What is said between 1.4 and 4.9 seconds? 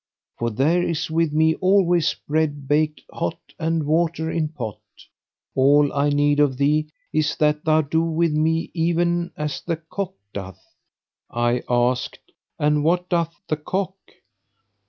always bread baked hot and water in pot.